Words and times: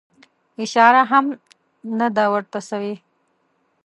اشاره 0.63 1.01
هم 1.11 1.25
نه 1.99 2.07
ده 2.15 2.25
ورته 2.33 2.59
سوې. 2.69 2.95